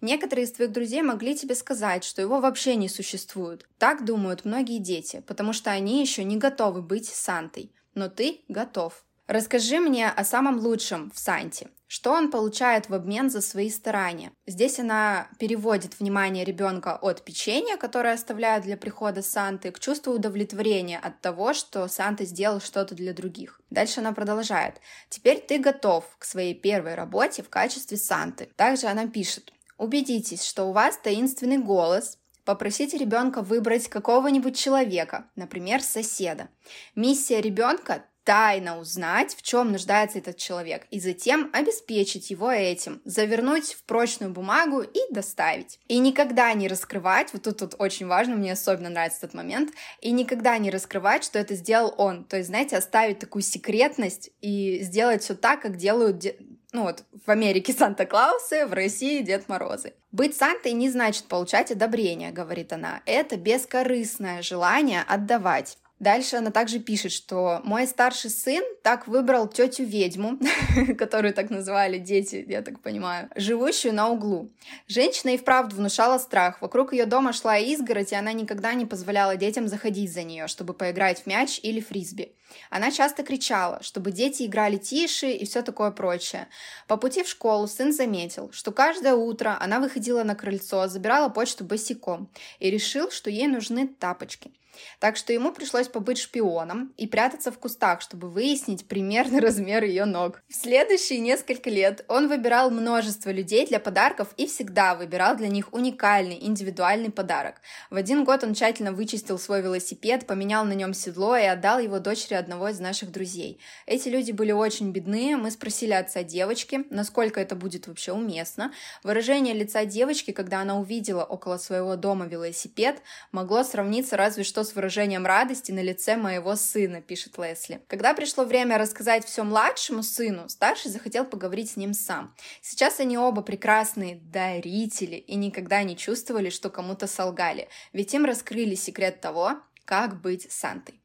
[0.00, 3.66] Некоторые из твоих друзей могли тебе сказать, что его вообще не существует.
[3.78, 7.72] Так думают многие дети, потому что они еще не готовы быть Сантой.
[7.94, 9.04] Но ты готов.
[9.26, 11.68] Расскажи мне о самом лучшем в Санте.
[11.88, 14.32] Что он получает в обмен за свои старания?
[14.46, 20.98] Здесь она переводит внимание ребенка от печенья, которое оставляют для прихода Санты, к чувству удовлетворения
[20.98, 23.60] от того, что Санта сделал что-то для других.
[23.70, 24.80] Дальше она продолжает.
[25.08, 28.48] Теперь ты готов к своей первой работе в качестве Санты.
[28.56, 29.52] Также она пишет.
[29.78, 36.46] Убедитесь, что у вас таинственный голос, Попросите ребенка выбрать какого-нибудь человека, например, соседа.
[36.94, 43.74] Миссия ребенка тайно узнать, в чем нуждается этот человек, и затем обеспечить его этим, завернуть
[43.74, 45.78] в прочную бумагу и доставить.
[45.86, 50.10] И никогда не раскрывать, вот тут, тут очень важно, мне особенно нравится этот момент, и
[50.10, 52.24] никогда не раскрывать, что это сделал он.
[52.24, 56.24] То есть, знаете, оставить такую секретность и сделать все так, как делают
[56.72, 59.94] ну вот, в Америке Санта-Клаусы, в России Дед Морозы.
[60.12, 63.02] Быть Сантой не значит получать одобрение, говорит она.
[63.06, 65.78] Это бескорыстное желание отдавать.
[65.98, 70.38] Дальше она также пишет, что мой старший сын так выбрал тетю ведьму,
[70.98, 74.50] которую так называли дети, я так понимаю, живущую на углу.
[74.88, 76.60] Женщина и вправду внушала страх.
[76.60, 80.74] Вокруг ее дома шла изгородь, и она никогда не позволяла детям заходить за нее, чтобы
[80.74, 82.34] поиграть в мяч или фрисби.
[82.68, 86.48] Она часто кричала, чтобы дети играли тише и все такое прочее.
[86.88, 91.64] По пути в школу сын заметил, что каждое утро она выходила на крыльцо, забирала почту
[91.64, 92.28] босиком
[92.58, 94.52] и решил, что ей нужны тапочки–
[95.00, 100.04] так что ему пришлось побыть шпионом и прятаться в кустах, чтобы выяснить примерный размер ее
[100.04, 100.42] ног.
[100.48, 105.72] В следующие несколько лет он выбирал множество людей для подарков и всегда выбирал для них
[105.72, 107.56] уникальный, индивидуальный подарок.
[107.90, 111.98] В один год он тщательно вычистил свой велосипед, поменял на нем седло и отдал его
[111.98, 113.60] дочери одного из наших друзей.
[113.86, 118.72] Эти люди были очень бедные, мы спросили отца девочки, насколько это будет вообще уместно.
[119.02, 124.74] Выражение лица девочки, когда она увидела около своего дома велосипед, могло сравниться разве что с
[124.74, 127.80] выражением радости на лице моего сына, пишет Лесли.
[127.86, 132.34] Когда пришло время рассказать все младшему сыну, старший захотел поговорить с ним сам.
[132.60, 138.74] Сейчас они оба прекрасные дарители и никогда не чувствовали, что кому-то солгали, ведь им раскрыли
[138.74, 141.00] секрет того, как быть Сантой.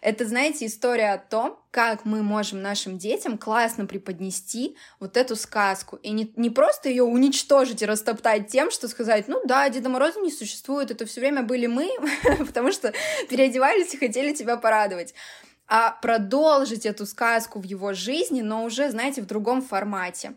[0.00, 5.96] Это, знаете, история о том, как мы можем нашим детям классно преподнести вот эту сказку.
[5.96, 10.20] И не, не просто ее уничтожить и растоптать тем, что сказать, ну да, Деда Мороза
[10.20, 11.90] не существует, это все время были мы,
[12.46, 12.92] потому что
[13.28, 15.14] переодевались и хотели тебя порадовать
[15.66, 20.34] а продолжить эту сказку в его жизни, но уже, знаете, в другом формате.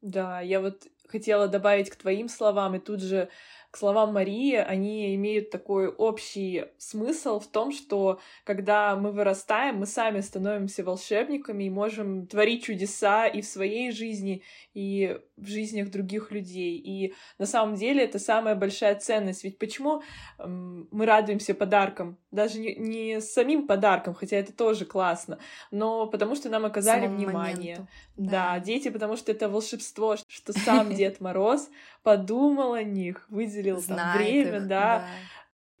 [0.00, 3.28] Да, я вот хотела добавить к твоим словам и тут же
[3.70, 9.86] к словам Марии, они имеют такой общий смысл в том, что когда мы вырастаем, мы
[9.86, 16.30] сами становимся волшебниками и можем творить чудеса и в своей жизни, и в жизнях других
[16.30, 16.78] людей.
[16.78, 19.44] И на самом деле это самая большая ценность.
[19.44, 20.02] Ведь почему
[20.38, 22.16] мы радуемся подаркам?
[22.30, 25.38] Даже не, не самим подарком, хотя это тоже классно,
[25.70, 27.76] но потому что нам оказали Самому внимание.
[27.76, 27.88] Моменту.
[28.16, 28.54] Да.
[28.54, 31.68] да, дети, потому что это волшебство, что сам Дед Мороз
[32.08, 35.04] подумал о них, выделил там время, да,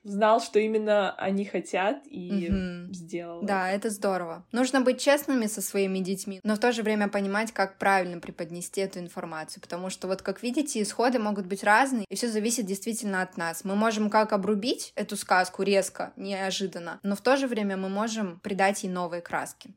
[0.04, 2.92] знал, что именно они хотят и угу.
[2.92, 3.42] сделал.
[3.42, 4.44] Да, это здорово.
[4.52, 8.82] Нужно быть честными со своими детьми, но в то же время понимать, как правильно преподнести
[8.82, 13.22] эту информацию, потому что вот как видите, исходы могут быть разные, и все зависит действительно
[13.22, 13.64] от нас.
[13.64, 18.38] Мы можем как обрубить эту сказку резко, неожиданно, но в то же время мы можем
[18.40, 19.74] придать ей новые краски.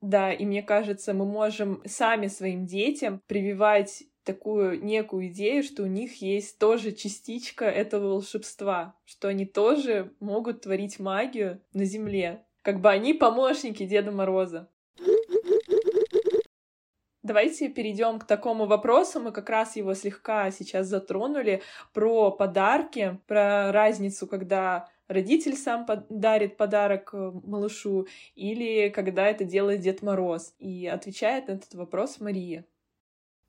[0.00, 5.86] Да, и мне кажется, мы можем сами своим детям прививать такую некую идею, что у
[5.86, 12.44] них есть тоже частичка этого волшебства, что они тоже могут творить магию на Земле.
[12.62, 14.68] Как бы они помощники Деда Мороза.
[17.28, 19.20] Давайте перейдем к такому вопросу.
[19.20, 21.60] Мы как раз его слегка сейчас затронули
[21.92, 29.80] про подарки, про разницу, когда родитель сам дарит подарок э, малышу или когда это делает
[29.80, 30.54] Дед Мороз.
[30.58, 32.64] И отвечает на этот вопрос Мария.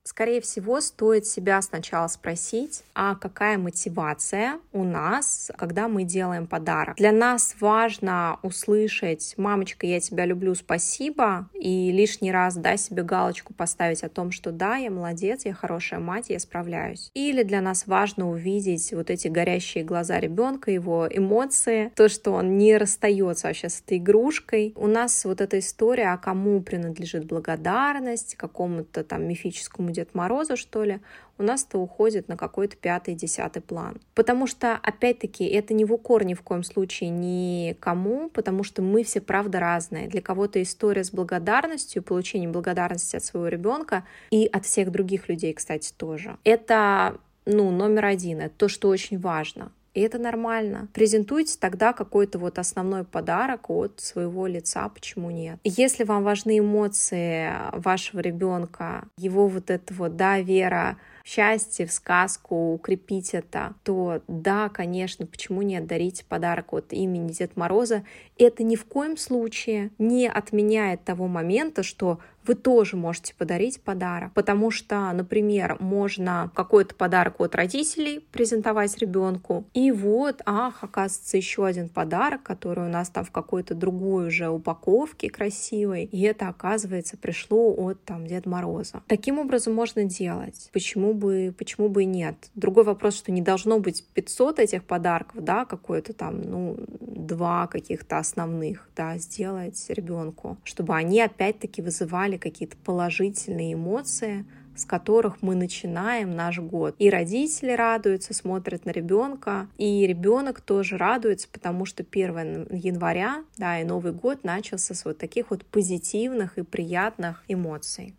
[0.10, 6.95] Скорее всего, стоит себя сначала спросить, а какая мотивация у нас, когда мы делаем подарок.
[6.97, 13.53] Для нас важно услышать «мамочка, я тебя люблю, спасибо», и лишний раз да, себе галочку
[13.53, 17.12] поставить о том, что да, я молодец, я хорошая мать, я справляюсь.
[17.14, 22.57] Или для нас важно увидеть вот эти горящие глаза ребенка, его эмоции, то, что он
[22.57, 24.74] не расстается вообще с этой игрушкой.
[24.76, 30.85] У нас вот эта история, а кому принадлежит благодарность, какому-то там мифическому Дед Мороза, что
[30.85, 31.01] ли,
[31.37, 33.99] у нас-то уходит на какой-то пятый, десятый план.
[34.15, 39.03] Потому что, опять-таки, это не в укор ни в коем случае никому, потому что мы
[39.03, 40.07] все, правда, разные.
[40.07, 45.53] Для кого-то история с благодарностью, получением благодарности от своего ребенка и от всех других людей,
[45.53, 46.37] кстати, тоже.
[46.45, 49.71] Это ну, номер один, это то, что очень важно.
[49.99, 50.87] И это нормально.
[50.93, 55.59] Презентуйте тогда какой-то вот основной подарок от своего лица, почему нет.
[55.65, 62.74] Если вам важны эмоции вашего ребенка, его вот это вот, да, вера счастье, в сказку,
[62.74, 68.03] укрепить это, то да, конечно, почему не отдарить подарок от имени Дед Мороза?
[68.38, 74.34] Это ни в коем случае не отменяет того момента, что вы тоже можете подарить подарок.
[74.34, 81.65] Потому что, например, можно какой-то подарок от родителей презентовать ребенку, и вот, ах, оказывается, еще
[81.65, 87.17] один подарок, который у нас там в какой-то другой уже упаковке красивой, и это, оказывается,
[87.17, 89.03] пришло от там Деда Мороза.
[89.07, 90.70] Таким образом можно делать.
[90.74, 92.49] Почему бы, почему бы и нет?
[92.55, 98.18] Другой вопрос, что не должно быть 500 этих подарков, да, какой-то там, ну, два каких-то
[98.18, 104.45] основных, да, сделать ребенку, чтобы они опять-таки вызывали какие-то положительные эмоции,
[104.76, 106.95] с которых мы начинаем наш год.
[106.99, 113.82] И родители радуются, смотрят на ребенка, и ребенок тоже радуется, потому что 1 января, да,
[113.82, 118.16] и Новый год начался с вот таких вот позитивных и приятных эмоций.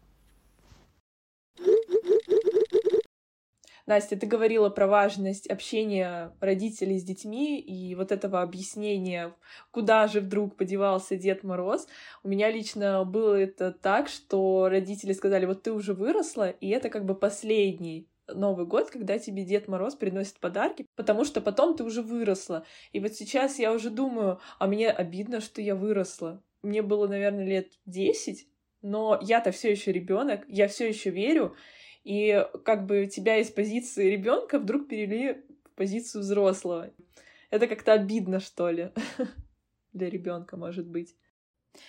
[3.87, 9.35] Настя, ты говорила про важность общения родителей с детьми и вот этого объяснения,
[9.71, 11.89] куда же вдруг подевался Дед Мороз.
[12.23, 16.89] У меня лично было это так, что родители сказали, вот ты уже выросла, и это
[16.89, 21.85] как бы последний Новый год, когда тебе Дед Мороз приносит подарки, потому что потом ты
[21.85, 22.65] уже выросла.
[22.93, 26.43] И вот сейчас я уже думаю, а мне обидно, что я выросла.
[26.63, 28.47] Мне было, наверное, лет 10,
[28.83, 31.57] но я-то все еще ребенок, я все еще верю,
[32.05, 36.91] и как бы тебя из позиции ребенка вдруг перевели в позицию взрослого.
[37.51, 38.91] Это как-то обидно, что ли,
[39.93, 41.17] для ребенка, может быть.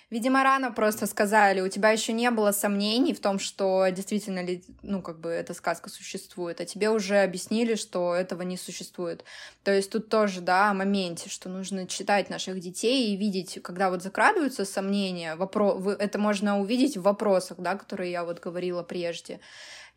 [0.10, 4.64] Видимо, рано просто сказали, у тебя еще не было сомнений в том, что действительно ли,
[4.84, 9.24] ну, как бы эта сказка существует, а тебе уже объяснили, что этого не существует.
[9.64, 13.90] То есть тут тоже, да, о моменте, что нужно читать наших детей и видеть, когда
[13.90, 15.92] вот закрадываются сомнения, вопро...
[15.94, 19.40] это можно увидеть в вопросах, да, которые я вот говорила прежде.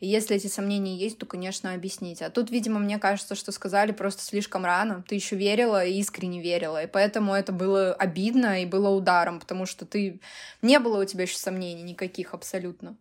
[0.04, 2.26] И если эти сомнения есть, то, конечно, объясните.
[2.26, 5.02] А тут, видимо, мне кажется, что сказали просто слишком рано.
[5.08, 6.82] Ты еще верила и искренне верила.
[6.82, 10.20] И поэтому это было обидно и было ударом, потому что ты...
[10.60, 12.98] Не было у тебя еще сомнений никаких абсолютно.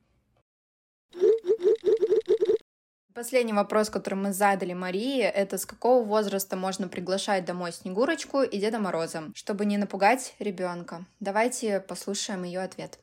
[3.13, 8.57] Последний вопрос, который мы задали Марии, это с какого возраста можно приглашать домой Снегурочку и
[8.59, 11.05] Деда Мороза, чтобы не напугать ребенка.
[11.19, 13.02] Давайте послушаем ее ответ.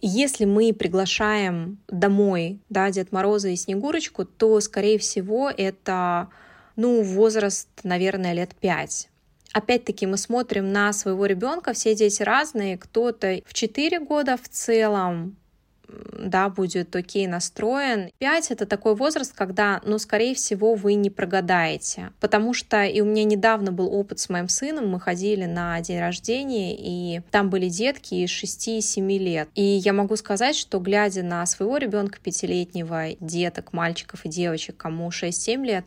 [0.00, 6.28] Если мы приглашаем домой да, Дед Мороза и Снегурочку, то, скорее всего, это
[6.76, 9.08] ну, возраст, наверное, лет пять.
[9.52, 15.36] Опять-таки мы смотрим на своего ребенка, все дети разные, кто-то в 4 года в целом
[16.12, 18.10] да, будет окей настроен.
[18.18, 22.10] 5— это такой возраст, когда, ну, скорее всего, вы не прогадаете.
[22.20, 26.00] Потому что и у меня недавно был опыт с моим сыном, мы ходили на день
[26.00, 29.48] рождения, и там были детки из 6-7 лет.
[29.54, 35.08] И я могу сказать, что глядя на своего ребенка пятилетнего, деток, мальчиков и девочек, кому
[35.08, 35.84] 6-7 лет,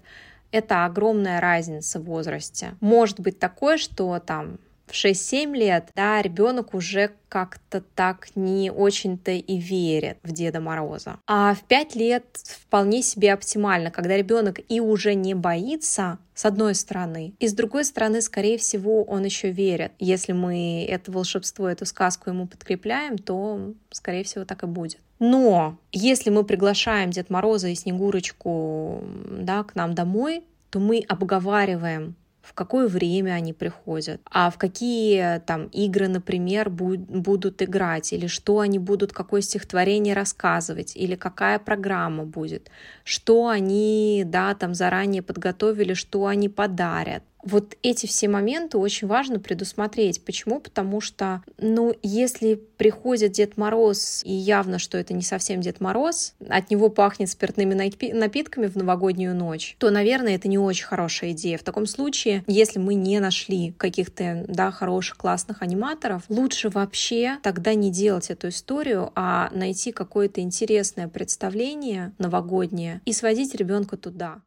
[0.51, 2.75] это огромная разница в возрасте.
[2.79, 9.31] Может быть такое, что там в 6-7 лет, да, ребенок уже как-то так не очень-то
[9.31, 11.17] и верит в Деда Мороза.
[11.27, 16.75] А в 5 лет вполне себе оптимально, когда ребенок и уже не боится, с одной
[16.75, 19.91] стороны, и с другой стороны, скорее всего, он еще верит.
[19.99, 24.99] Если мы это волшебство, эту сказку ему подкрепляем, то, скорее всего, так и будет.
[25.19, 32.15] Но если мы приглашаем Дед Мороза и Снегурочку да, к нам домой, то мы обговариваем
[32.43, 38.59] в какое время они приходят, а в какие там игры, например, будут играть, или что
[38.59, 42.69] они будут, какое стихотворение рассказывать, или какая программа будет,
[43.05, 47.23] что они, да, там заранее подготовили, что они подарят.
[47.43, 50.23] Вот эти все моменты очень важно предусмотреть.
[50.23, 50.61] Почему?
[50.61, 56.35] Потому что, ну, если приходит Дед Мороз, и явно, что это не совсем Дед Мороз,
[56.47, 61.57] от него пахнет спиртными напитками в новогоднюю ночь, то, наверное, это не очень хорошая идея.
[61.57, 67.73] В таком случае, если мы не нашли каких-то, да, хороших, классных аниматоров, лучше вообще тогда
[67.73, 74.41] не делать эту историю, а найти какое-то интересное представление новогоднее и сводить ребенка туда.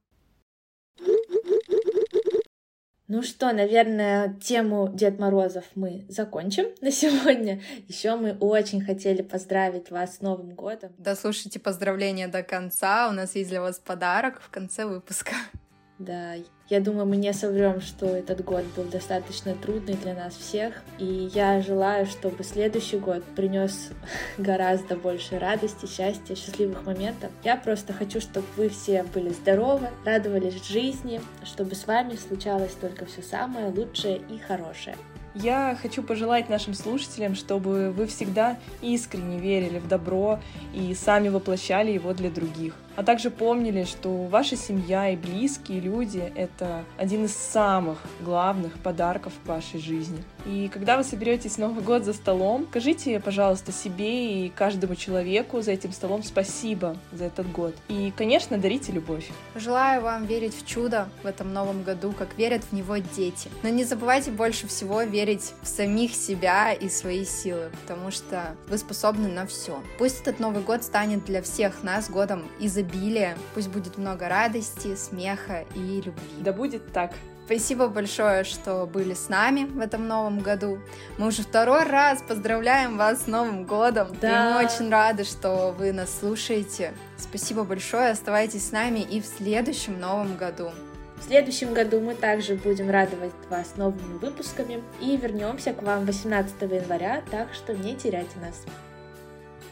[3.09, 7.63] Ну что, наверное, тему Дед Морозов мы закончим на сегодня.
[7.87, 10.93] Еще мы очень хотели поздравить вас с Новым годом.
[10.99, 13.09] Да, слушайте поздравления до конца.
[13.09, 15.35] У нас есть для вас подарок в конце выпуска.
[15.99, 16.35] Да,
[16.69, 21.31] я думаю, мы не соврем, что этот год был достаточно трудный для нас всех, и
[21.33, 23.91] я желаю, чтобы следующий год принес
[24.39, 27.31] гораздо больше радости, счастья, счастливых моментов.
[27.45, 33.07] Я просто хочу, чтобы вы все были здоровы, радовались жизни, чтобы с вами случалось только
[33.07, 34.97] все самое лучшее и хорошее.
[35.35, 40.41] Я хочу пожелать нашим слушателям, чтобы вы всегда искренне верили в добро
[40.75, 46.33] и сами воплощали его для других а также помнили, что ваша семья и близкие люди—
[46.35, 50.25] это один из самых главных подарков в вашей жизни.
[50.47, 55.73] И когда вы соберетесь Новый год за столом, скажите, пожалуйста, себе и каждому человеку за
[55.73, 57.75] этим столом спасибо за этот год.
[57.89, 59.29] И, конечно, дарите любовь.
[59.55, 63.51] Желаю вам верить в чудо в этом новом году, как верят в него дети.
[63.63, 68.79] Но не забывайте больше всего верить в самих себя и свои силы, потому что вы
[68.79, 69.83] способны на все.
[69.99, 73.37] Пусть этот Новый год станет для всех нас годом изобилия изобилия.
[73.55, 76.13] Пусть будет много радости, смеха и любви.
[76.41, 77.13] Да будет так.
[77.47, 80.81] Спасибо большое, что были с нами в этом новом году.
[81.17, 84.09] Мы уже второй раз поздравляем вас с Новым годом.
[84.21, 84.29] Да.
[84.29, 86.93] И мы очень рады, что вы нас слушаете.
[87.17, 90.73] Спасибо большое, оставайтесь с нами и в следующем новом году.
[91.21, 96.61] В следующем году мы также будем радовать вас новыми выпусками и вернемся к вам 18
[96.63, 98.65] января, так что не теряйте нас.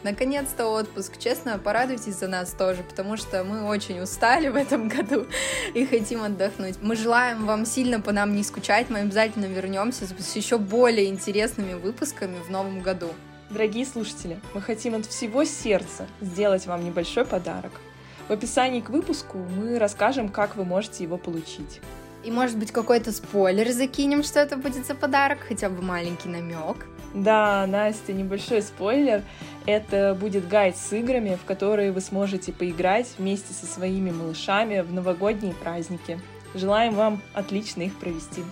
[0.05, 1.17] Наконец-то отпуск.
[1.17, 5.25] Честно, порадуйтесь за нас тоже, потому что мы очень устали в этом году
[5.73, 6.75] и хотим отдохнуть.
[6.79, 8.91] Мы желаем вам сильно по нам не скучать.
[8.91, 13.07] Мы обязательно вернемся с еще более интересными выпусками в новом году.
[13.49, 17.71] Дорогие слушатели, мы хотим от всего сердца сделать вам небольшой подарок.
[18.27, 21.81] В описании к выпуску мы расскажем, как вы можете его получить.
[22.23, 26.85] И может быть какой-то спойлер закинем, что это будет за подарок, хотя бы маленький намек.
[27.15, 29.23] Да, Настя, небольшой спойлер.
[29.65, 34.91] Это будет гайд с играми, в которые вы сможете поиграть вместе со своими малышами в
[34.91, 36.19] новогодние праздники.
[36.53, 38.43] Желаем вам отлично их провести.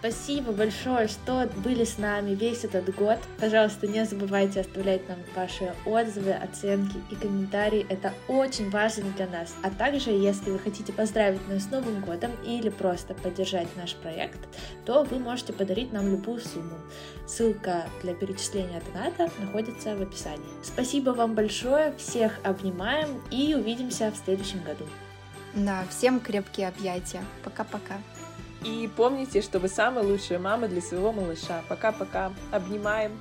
[0.00, 3.18] Спасибо большое, что были с нами весь этот год.
[3.38, 7.84] Пожалуйста, не забывайте оставлять нам ваши отзывы, оценки и комментарии.
[7.90, 9.54] Это очень важно для нас.
[9.62, 14.38] А также, если вы хотите поздравить нас с Новым годом или просто поддержать наш проект,
[14.86, 16.78] то вы можете подарить нам любую сумму.
[17.28, 20.48] Ссылка для перечисления доната находится в описании.
[20.62, 24.86] Спасибо вам большое, всех обнимаем и увидимся в следующем году.
[25.54, 27.22] Да, всем крепкие объятия.
[27.44, 27.98] Пока-пока.
[28.64, 31.62] И помните, что вы самая лучшая мама для своего малыша.
[31.68, 32.32] Пока-пока.
[32.50, 33.12] Обнимаем.